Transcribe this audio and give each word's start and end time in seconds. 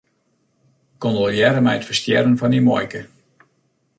Kondolearre 1.03 1.61
mei 1.65 1.77
it 1.79 1.87
ferstjerren 1.87 2.39
fan 2.39 2.53
dyn 2.53 2.65
muoike. 2.67 3.01